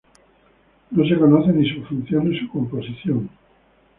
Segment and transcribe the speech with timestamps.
[0.89, 3.29] No se conoce ni su función ni su composición.